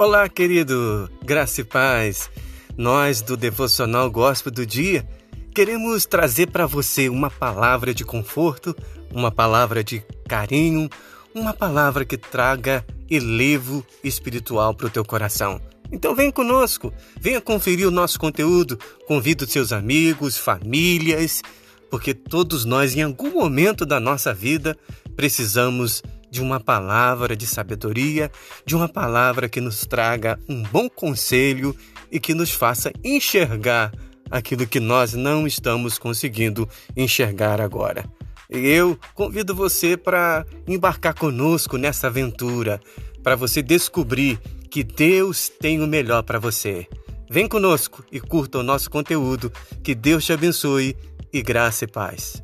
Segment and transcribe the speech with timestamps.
[0.00, 2.30] Olá, querido, graça e paz.
[2.74, 5.06] Nós do Devocional Gospel do Dia
[5.54, 8.74] queremos trazer para você uma palavra de conforto,
[9.12, 10.88] uma palavra de carinho,
[11.34, 15.60] uma palavra que traga elevo espiritual para o teu coração.
[15.92, 16.90] Então vem conosco,
[17.20, 21.42] venha conferir o nosso conteúdo, convida os seus amigos, famílias,
[21.90, 24.78] porque todos nós em algum momento da nossa vida
[25.14, 28.30] precisamos de uma palavra de sabedoria,
[28.64, 31.76] de uma palavra que nos traga um bom conselho
[32.10, 33.92] e que nos faça enxergar
[34.30, 38.04] aquilo que nós não estamos conseguindo enxergar agora.
[38.48, 42.80] Eu convido você para embarcar conosco nessa aventura,
[43.22, 46.86] para você descobrir que Deus tem o melhor para você.
[47.28, 49.52] Vem conosco e curta o nosso conteúdo.
[49.84, 50.96] Que Deus te abençoe
[51.32, 52.42] e graça e paz.